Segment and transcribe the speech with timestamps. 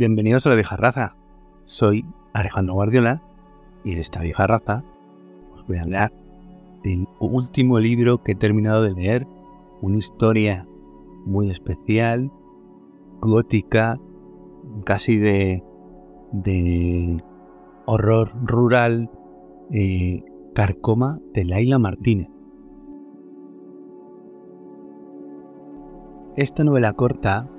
[0.00, 1.14] Bienvenidos a la vieja raza.
[1.64, 3.22] Soy Alejandro Guardiola
[3.84, 4.82] y en esta vieja raza
[5.52, 6.10] os voy a hablar
[6.82, 9.26] del último libro que he terminado de leer,
[9.82, 10.66] una historia
[11.26, 12.32] muy especial,
[13.20, 14.00] gótica,
[14.86, 15.62] casi de,
[16.32, 17.22] de
[17.84, 19.10] horror rural,
[19.70, 22.30] eh, Carcoma de Laila Martínez.
[26.36, 27.50] Esta novela corta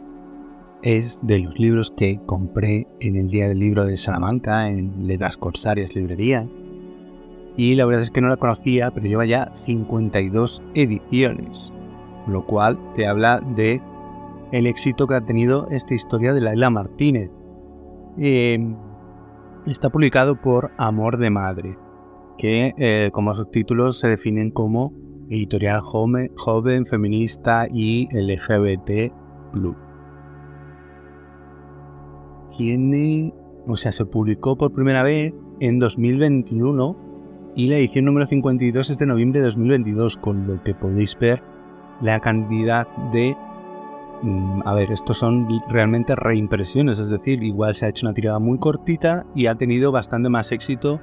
[0.84, 5.38] es de los libros que compré en el Día del Libro de Salamanca, en Letras
[5.38, 6.48] Corsarias Librería.
[7.58, 11.74] Y la verdad es que no la conocía, pero lleva ya 52 ediciones,
[12.28, 13.82] lo cual te habla de
[14.52, 17.30] el éxito que ha tenido esta historia de Laila Martínez.
[18.18, 18.76] Em,
[19.66, 21.78] está publicado por Amor de Madre,
[22.38, 24.94] que eh, como subtítulos se definen como
[25.30, 29.14] editorial joven, joven feminista y LGBT
[32.58, 33.34] tiene,
[33.68, 38.98] o sea, se publicó por primera vez en 2021 y la edición número 52 es
[38.98, 41.44] de noviembre de 2022, con lo que podéis ver
[42.02, 43.36] la cantidad de...
[44.22, 48.40] Mm, a ver, estos son realmente reimpresiones, es decir, igual se ha hecho una tirada
[48.40, 51.02] muy cortita y ha tenido bastante más éxito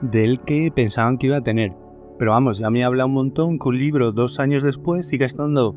[0.00, 1.76] del que pensaban que iba a tener.
[2.18, 5.74] Pero vamos, ya me habla un montón que un libro dos años después siga estando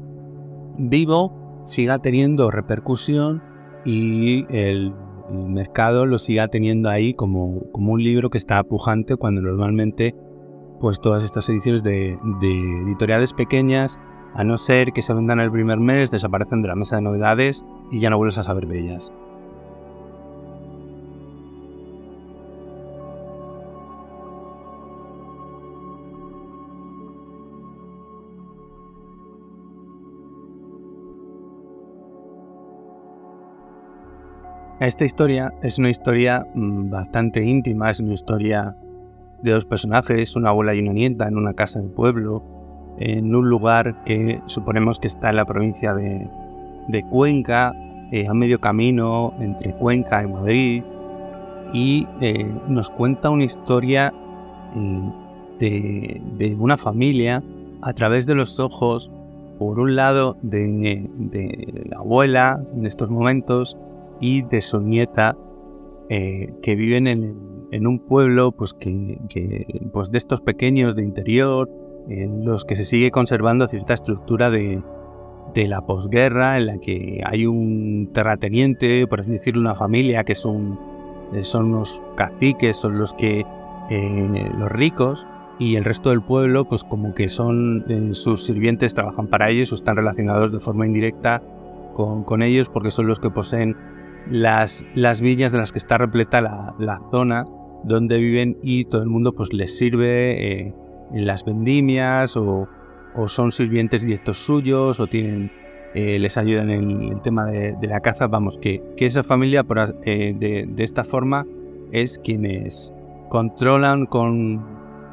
[0.77, 3.43] vivo, siga teniendo repercusión
[3.85, 9.15] y el el mercado lo siga teniendo ahí como, como un libro que está pujante
[9.15, 10.15] cuando normalmente
[10.79, 13.99] pues todas estas ediciones de, de, editoriales pequeñas,
[14.33, 17.65] a no ser que se vendan el primer mes, desaparecen de la mesa de novedades
[17.91, 19.11] y ya no vuelves a saber de ellas.
[34.79, 38.75] Esta historia es una historia mm, bastante íntima, es una historia
[39.41, 42.43] de dos personajes, una abuela y una nieta en una casa de pueblo,
[42.99, 46.29] en un lugar que suponemos que está en la provincia de,
[47.09, 47.73] Cuenca,
[48.11, 50.83] eh, a medio camino entre Cuenca y Madrid,
[51.73, 54.13] y eh, nos cuenta una historia
[54.75, 55.09] mm,
[55.57, 57.43] de, una familia
[57.81, 59.11] a través de los ojos,
[59.57, 63.75] por un lado, de, de la abuela en estos momentos,
[64.19, 65.35] y de su nieta
[66.09, 69.19] eh, que viven en, un pueblo pues, que,
[69.91, 71.69] pues de estos pequeños de interior,
[72.07, 74.81] en los que se sigue conservando cierta estructura de,
[75.55, 80.79] la posguerra, en la que hay un terrateniente, por así decirlo, una familia que son,
[81.33, 83.43] eh, son los caciques, son los que
[83.89, 85.27] eh, los ricos,
[85.59, 89.75] y el resto del pueblo, pues como que son sus sirvientes, trabajan para ellos o
[89.75, 91.41] están relacionados de forma indirecta
[91.95, 93.75] con, con ellos porque son los que poseen
[94.31, 97.45] las, las viñas de las que está repleta la, zona
[97.83, 100.73] donde viven y todo el mundo pues les sirve eh,
[101.13, 102.67] en las vendimias o,
[103.27, 105.51] son sirvientes directos suyos o tienen
[105.95, 108.27] eh, les ayudan en el tema de, la caza.
[108.27, 109.65] Vamos que, esa familia
[110.03, 111.47] eh, de, esta forma
[111.91, 112.93] es quienes
[113.29, 114.63] controlan con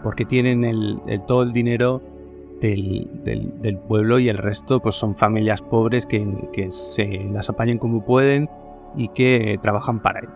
[0.02, 2.02] porque tienen el, todo el dinero
[2.60, 7.78] del, del, pueblo y el resto pues son familias pobres que, que se las apañan
[7.78, 8.50] como pueden
[8.96, 10.28] y que trabajan para él.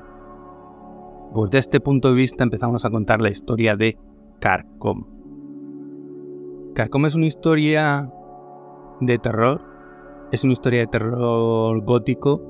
[1.33, 3.99] Pues de este punto de vista empezamos a contar la historia de
[4.41, 5.05] Carcom.
[6.75, 8.11] Carcom es una historia
[9.01, 9.61] de terror,
[10.33, 12.43] es una historia de terror gótico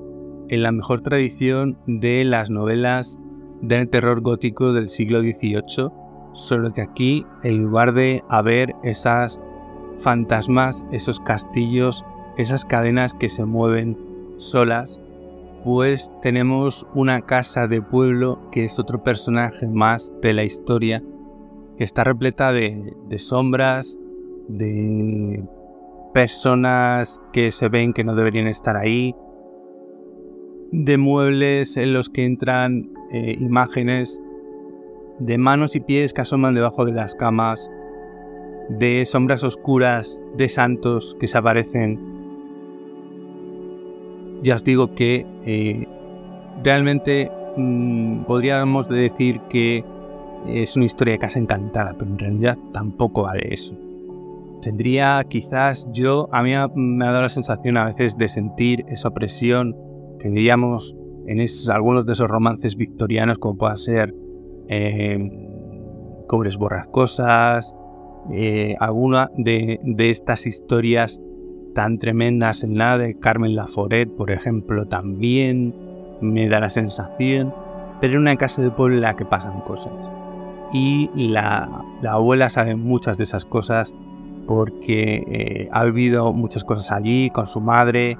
[0.48, 3.18] en la mejor tradición de las novelas
[3.60, 5.90] del terror gótico del siglo XVIII,
[6.32, 9.40] solo que aquí en lugar de haber esas
[9.96, 12.04] fantasmas, esos castillos,
[12.36, 13.98] esas cadenas que se mueven
[14.36, 15.00] solas,
[16.22, 21.02] tenemos una casa de pueblo que es otro personaje más de la historia,
[21.76, 23.98] que está repleta de, sombras,
[24.48, 25.44] de
[26.14, 29.14] personas que se ven que no deberían estar ahí,
[30.72, 34.22] de muebles en los que entran eh, imágenes
[35.18, 37.70] de manos y pies que asoman debajo de las camas,
[38.70, 42.07] de sombras oscuras, de santos que se aparecen
[44.42, 45.86] ya os digo que eh,
[46.62, 49.84] realmente mm, podríamos decir que
[50.46, 53.76] es una historia de casa encantada, pero en realidad tampoco vale eso.
[54.62, 59.10] Tendría quizás yo, a mí me ha dado la sensación a veces de sentir esa
[59.10, 59.76] presión
[60.18, 60.96] que diríamos
[61.26, 64.14] en algunos de esos romances victorianos, como pueda ser
[64.68, 65.18] eh,
[66.26, 67.74] Cobres Borrascosas,
[68.32, 71.20] eh, alguna de estas historias
[71.74, 75.74] tan tremendas en la de Carmen Laforet, por ejemplo, también,
[76.20, 77.54] me da la sensación,
[78.00, 79.92] pero en una casa de pueblo en la que pasan cosas.
[80.72, 81.68] Y la,
[82.08, 83.94] abuela sabe muchas de esas cosas
[84.46, 88.16] porque eh, ha vivido muchas cosas allí con su madre,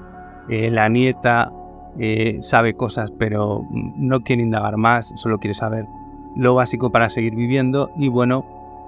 [0.47, 1.51] eh, la nieta
[1.97, 5.87] eh, sabe cosas pero no quiere indagar más, solo quiere saber
[6.35, 8.45] lo básico para seguir viviendo y bueno,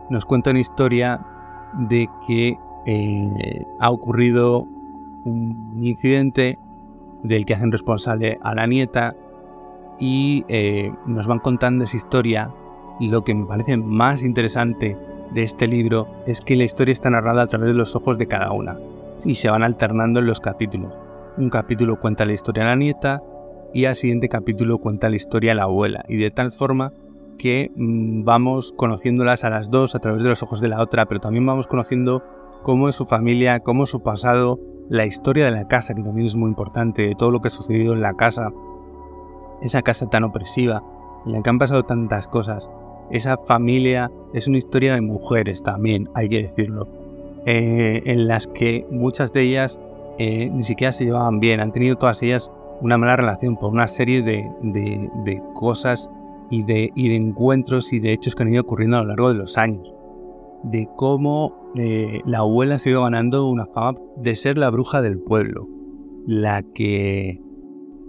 [0.10, 1.20] nos cuenta una historia
[1.74, 2.58] de que
[3.80, 4.68] ha ocurrido
[5.24, 6.58] un incidente
[7.24, 9.16] del que hacen responsable a la nieta
[10.00, 12.52] y eh, nos van contando esa historia.
[13.00, 14.98] Lo que me parece más interesante
[15.34, 18.28] de este libro es que la historia está narrada a través de los ojos de
[18.28, 18.78] cada una
[19.26, 20.98] y se van alternando en los capítulos.
[21.38, 23.22] Un capítulo cuenta la historia de la nieta
[23.74, 26.92] y al siguiente capítulo cuenta la historia de la abuela y de tal forma
[27.38, 31.06] que mm, vamos conociéndolas a las dos a través de los ojos de la otra,
[31.06, 32.24] pero también vamos conociendo
[32.62, 34.60] cómo es su familia, cómo es su pasado,
[34.90, 37.52] la historia de la casa, que también es muy importante, de todo lo que ha
[37.52, 38.52] sucedido en la casa,
[39.62, 40.84] esa casa tan opresiva,
[41.26, 42.70] en la que han pasado tantas cosas.
[43.10, 46.88] Esa familia es una historia de mujeres también, hay que decirlo,
[47.46, 49.80] eh, en las que muchas de ellas
[50.18, 53.88] eh, ni siquiera se llevaban bien, han tenido todas ellas una mala relación por una
[53.88, 56.10] serie de, cosas
[56.50, 59.30] y de, y de encuentros y de hechos que han ido ocurriendo a lo largo
[59.30, 59.94] de los años.
[60.64, 65.02] De cómo eh, la abuela se ha ido ganando una fama de ser la bruja
[65.02, 65.68] del pueblo,
[66.28, 67.42] la que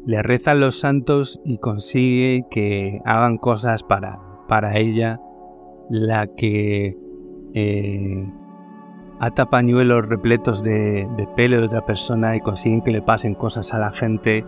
[0.04, 5.20] le reza a los santos y consigue que hagan cosas para, para ella,
[5.88, 6.96] la que
[7.54, 8.32] eh,
[9.20, 13.72] ata pañuelos repletos de, de pelo de otra persona y consigue que le pasen cosas
[13.74, 14.44] a la gente,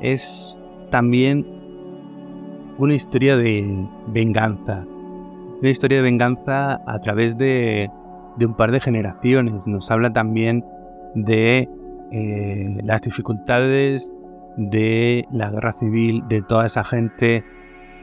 [0.00, 0.56] es
[0.90, 1.44] también
[2.78, 4.86] una historia de venganza,
[5.60, 7.90] una historia de venganza a través de,
[8.40, 9.66] un par de generaciones.
[9.66, 10.64] Nos habla también
[11.14, 11.68] de
[12.10, 14.12] eh, las dificultades
[14.56, 17.44] de la guerra civil, de toda esa gente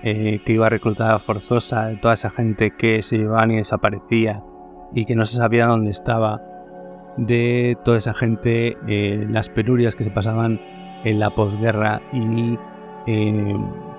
[0.04, 4.44] eh, que iba reclutada forzosa, de toda esa gente que se llevaba y desaparecía
[4.94, 6.42] y que no se sabía dónde estaba,
[7.18, 10.60] de toda esa gente, eh, las penurias que se pasaban
[11.04, 12.58] en la posguerra y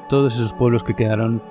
[0.08, 1.42] todos esos pueblos que quedaron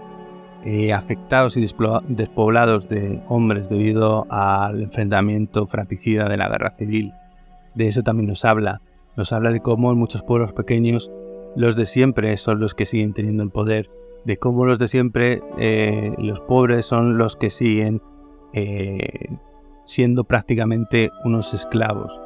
[0.66, 7.14] eh, afectados y despoblados de hombres debido al enfrentamiento fratricida de la guerra civil.
[7.76, 8.82] De eso también nos habla.
[9.16, 11.12] Nos habla de cómo en muchos pueblos pequeños
[11.56, 13.90] los de siempre son los que siguen teniendo el poder,
[14.26, 18.02] de cómo los de siempre, eh, los pobres son los que siguen
[18.54, 19.30] eh,
[19.86, 22.20] siendo prácticamente unos esclavos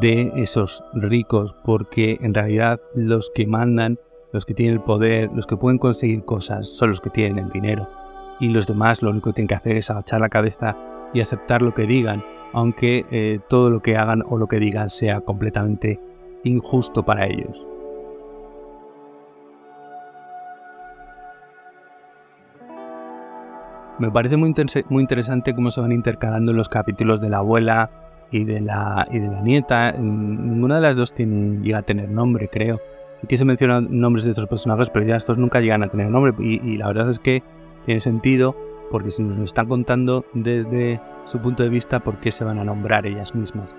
[0.00, 3.98] de esos ricos, porque en realidad los que mandan
[4.32, 7.50] los que tienen el poder, los que pueden conseguir cosas, son los que tienen el
[7.50, 7.88] dinero.
[8.40, 10.76] Y los demás lo único que tienen que hacer es agachar la cabeza
[11.12, 14.90] y aceptar lo que digan, aunque eh, todo lo que hagan o lo que digan
[14.90, 16.00] sea completamente
[16.44, 17.66] injusto para ellos.
[23.98, 24.52] Me parece muy,
[25.00, 27.90] interesante cómo se van intercalando los capítulos de la abuela
[28.32, 29.92] y de la, y de la nieta.
[29.92, 32.80] Ninguna de las dos tiene, llega a tener nombre, creo.
[33.24, 36.34] Aquí se mencionan nombres de otros personajes, pero ya estos nunca llegan a tener nombre.
[36.38, 37.42] Y, la verdad es que
[37.86, 38.56] tiene sentido
[38.90, 42.58] porque si nos lo están contando desde su punto de vista, ¿por qué se van
[42.58, 43.74] a nombrar ellas mismas?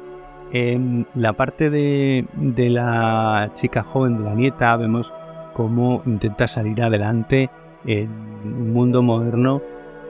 [0.52, 2.26] En la parte de,
[2.70, 5.14] la chica joven, de la nieta, vemos
[5.54, 7.50] cómo intenta salir adelante
[7.86, 8.10] en
[8.46, 9.62] un mundo moderno,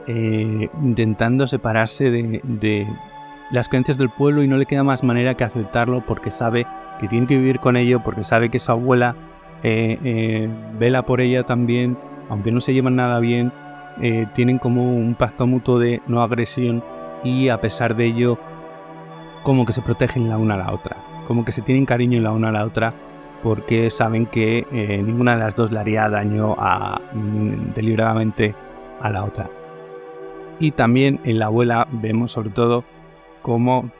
[0.06, 2.86] eh, intentando separarse de
[3.50, 6.66] las creencias del pueblo y no le queda más manera que aceptarlo porque sabe
[6.98, 9.16] que tiene que vivir con ello porque sabe que su abuela
[9.62, 10.48] eh, eh,
[10.78, 11.96] vela por ella también,
[12.28, 13.52] aunque no se llevan nada bien,
[14.00, 16.84] eh, tienen como un pacto mutuo de no agresión
[17.22, 18.38] y a pesar de ello
[19.42, 20.96] como que se protegen la una a la otra,
[21.26, 22.94] como que se tienen cariño la una a la otra
[23.42, 24.66] porque saben que
[25.04, 26.56] ninguna de las dos le haría daño
[27.12, 28.54] mm, deliberadamente
[29.02, 29.50] a la otra.
[30.58, 32.84] Y también en la abuela vemos sobre todo
[33.42, 33.90] cómo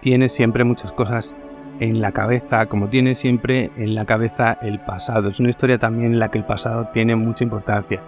[0.00, 1.34] tiene siempre muchas cosas
[1.80, 5.28] en la cabeza, como tiene siempre en la cabeza el pasado.
[5.28, 8.02] Es una historia también en la que el pasado tiene mucha importancia.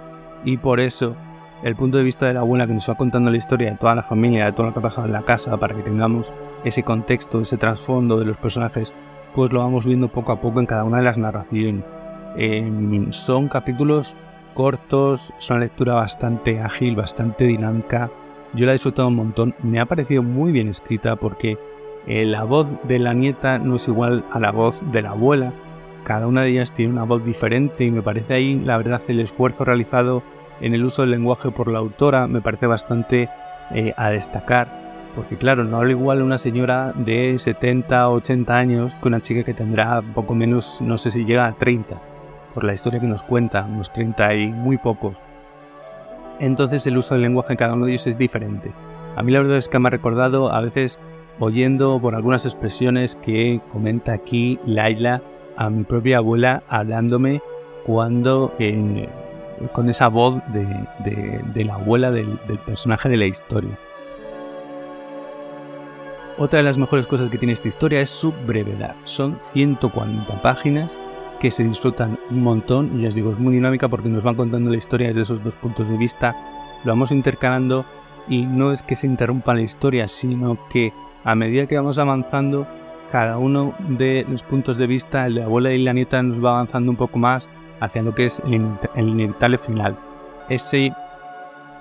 [0.45, 1.17] Y por eso
[1.63, 3.95] el punto de vista de la abuela que nos va contando la historia de toda
[3.95, 6.33] la familia, de todo lo que ha pasado en la casa, para que tengamos
[6.65, 8.95] ese contexto, ese trasfondo de los personajes,
[9.35, 11.85] pues lo vamos viendo poco a poco en cada una de las narraciones.
[12.37, 14.17] Em, son capítulos
[14.55, 18.11] cortos, es una lectura bastante ágil, bastante dinámica.
[18.55, 21.59] Yo la he disfrutado un montón, me ha parecido muy bien escrita porque
[22.09, 25.53] eh, la voz de la nieta no es igual a la voz de la abuela.
[26.05, 29.21] Cada una de ellas tiene una voz diferente y me parece ahí, la verdad, el
[29.21, 30.23] esfuerzo realizado
[30.63, 33.29] en el uso del lenguaje por la autora me parece bastante
[33.73, 34.89] eh, a destacar.
[35.15, 39.45] Porque claro, no habla igual una señora de 70 o 80 años que una chica
[39.45, 42.01] que tendrá poco menos, no sé si llega a 30.
[42.55, 45.19] por la historia que nos cuenta, unos 30 y muy pocos.
[46.41, 48.73] Entonces el uso del lenguaje en cada uno de ellos es diferente.
[49.15, 50.99] A mí la verdad es que me ha recordado a veces
[51.41, 55.23] oyendo por algunas expresiones que comenta aquí Laila
[55.57, 57.43] a mi propia abuela hablándome
[57.85, 59.09] cuando eh,
[59.73, 63.79] con esa voz de, la abuela del, del, personaje de la historia.
[66.37, 68.95] Otra de las mejores cosas que tiene esta historia es su brevedad.
[69.03, 70.99] Son 140 páginas
[71.41, 74.71] que se disfrutan un montón y les digo, es muy dinámica porque nos van contando
[74.71, 76.37] la historia desde esos dos puntos de vista,
[76.85, 77.85] lo vamos intercalando
[78.29, 80.93] y no es que se interrumpa la historia, sino que
[81.25, 82.67] a medida que vamos avanzando,
[83.11, 86.45] cada uno de los puntos de vista, el de la abuela y la nieta, nos
[86.45, 87.49] va avanzando un poco más
[87.81, 89.99] hacia lo que es el inevitable final.
[90.49, 90.93] Ese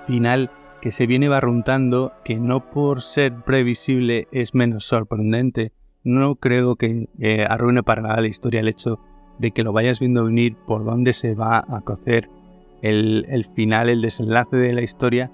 [0.06, 5.72] final que se viene barruntando, que no por ser previsible es menos sorprendente,
[6.04, 9.00] no creo que eh, arruine para nada la historia el hecho
[9.38, 12.30] de que lo vayas viendo venir por dónde se va a cocer
[12.82, 15.30] el, el final, el desenlace de la historia,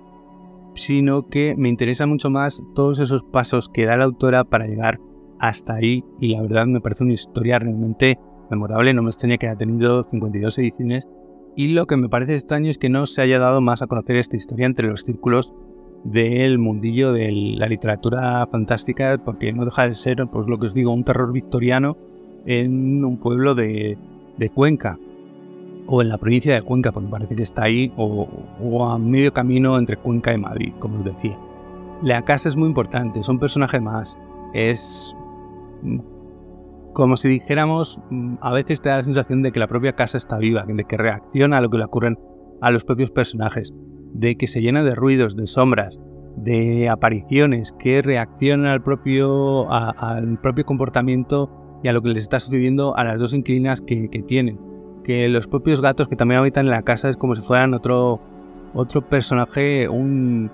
[0.74, 5.00] sino que me interesa mucho más todos esos pasos que da la autora para llegar
[5.38, 6.04] hasta ahí.
[6.20, 8.18] Y la verdad me parece una historia realmente
[8.50, 11.04] memorable, no me extraña que haya tenido 52 ediciones.
[11.56, 14.16] Y lo que me parece extraño es que no se haya dado más a conocer
[14.16, 15.54] esta historia entre los círculos
[16.04, 20.74] del mundillo de la literatura fantástica, porque no deja de ser, pues lo que os
[20.74, 21.96] digo, un terror victoriano
[22.44, 23.98] en un pueblo de,
[24.52, 24.98] Cuenca,
[25.86, 29.78] o en la provincia de Cuenca, porque parece que está ahí, o, a medio camino
[29.78, 31.38] entre Cuenca y Madrid, como os decía.
[32.02, 34.18] La casa es muy importante, es un personaje más,
[34.52, 35.16] es
[36.92, 40.16] como si dijéramos, mm, a veces te da la sensación de que la propia casa
[40.16, 42.18] está viva, de que reacciona a lo que le ocurren
[42.60, 43.74] a los propios personajes,
[44.12, 46.00] de que se llena de ruidos, de sombras,
[46.36, 51.50] de apariciones que reaccionan al propio, al propio comportamiento
[51.82, 54.58] y a lo que les está sucediendo a las dos inquilinas que, tienen.
[55.04, 58.20] Que los propios gatos que también habitan en la casa es como si fueran otro,
[58.74, 60.50] otro personaje, un,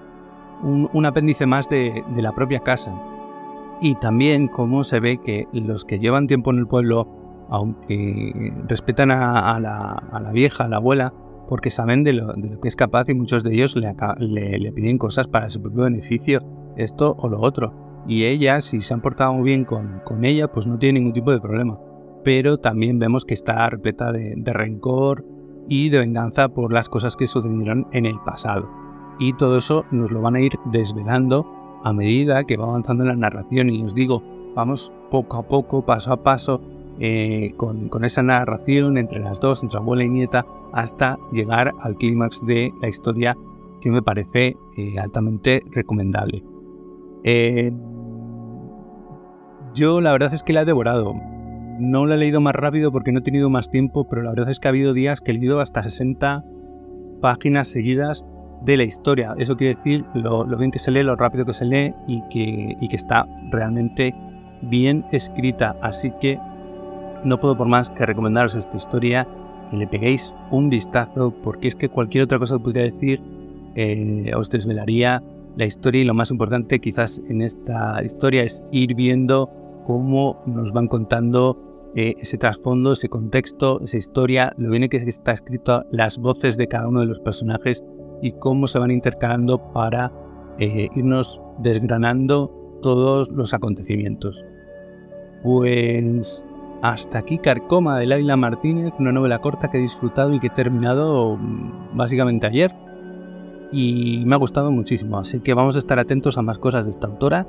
[0.63, 2.93] un, apéndice más de, de la propia casa
[3.81, 7.09] y también cómo se ve que los que llevan tiempo en el pueblo,
[7.49, 11.15] aunque respetan a, la, vieja, a la abuela,
[11.49, 15.51] porque saben de lo, que es capaz y muchos de ellos le, piden cosas para
[15.51, 16.43] su propio beneficio,
[16.77, 17.75] esto o lo otro.
[18.07, 21.41] Y ella, si se han portado bien con, ella, pues no tiene ningún tipo de
[21.41, 21.79] problema.
[22.25, 25.25] Pero también vemos que está repleta de, rencor
[25.69, 28.69] y de venganza por las cosas que sucedieron en el pasado.
[29.19, 31.47] Y todo eso nos lo van a ir desvelando
[31.85, 34.23] a medida que va avanzando la narración y os digo,
[34.55, 36.61] vamos poco a poco, paso a paso,
[36.99, 42.45] eh, con, esa narración entre las dos, entre abuela y nieta, hasta llegar al clímax
[42.45, 43.37] de la historia
[43.81, 46.45] que me parece eh, altamente recomendable.
[47.25, 47.73] Eh,
[49.75, 51.15] yo la verdad es que la he devorado.
[51.81, 54.51] No la he leído más rápido porque no he tenido más tiempo, pero la verdad
[54.51, 56.45] es que ha habido días que he leído hasta 60
[57.23, 58.23] páginas seguidas
[58.61, 59.35] de la historia.
[59.39, 62.77] Eso quiere decir lo, bien que se lee, lo rápido que se lee y que,
[62.87, 64.15] que está realmente
[64.61, 65.75] bien escrita.
[65.81, 66.39] Así que
[67.25, 69.27] no puedo por más que recomendaros esta historia,
[69.71, 73.23] que le peguéis un vistazo, porque es que cualquier otra cosa que pudiera decir
[73.75, 75.23] eh, os desvelaría
[75.57, 79.51] la historia y lo más importante quizás en esta historia es ir viendo
[79.85, 85.33] cómo nos van contando eh, ese trasfondo, ese contexto, esa historia, lo bien que está
[85.33, 87.85] escrito, las voces de cada uno de los personajes
[88.23, 90.13] y cómo se van intercalando para
[90.59, 94.45] eh, irnos desgranando todos los acontecimientos.
[95.43, 96.45] Pues
[96.83, 100.51] hasta aquí Carcoma de Laila Martínez, una novela corta que he disfrutado y que he
[100.51, 102.75] terminado mm, básicamente ayer.
[103.73, 106.91] Y me ha gustado muchísimo, así que vamos a estar atentos a más cosas de
[106.91, 107.47] esta autora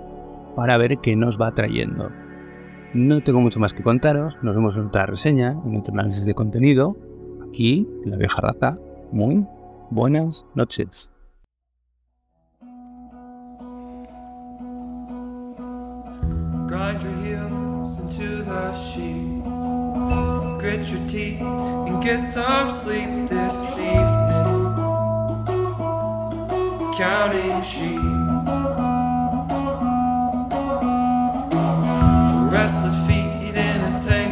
[0.56, 2.10] para ver qué nos va trayendo.
[2.94, 6.34] No tengo mucho más que contaros, nos vemos en otra reseña, en otro análisis de
[6.34, 6.98] contenido,
[7.48, 8.78] aquí, en la vieja raza.
[9.12, 9.46] Muy
[9.92, 11.12] Buenas noches.
[16.68, 19.50] Grind your heels into the sheets.
[20.62, 24.76] Grit your teeth and get some sleep this evening.
[26.98, 28.21] Counting sheep.
[32.72, 34.31] past the feet in a tank.